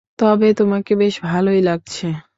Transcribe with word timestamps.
তবে 0.19 0.47
তোমাকে 0.53 0.93
বেশ 0.95 1.15
ভালোই 1.23 1.61
লাগছে। 1.61 2.07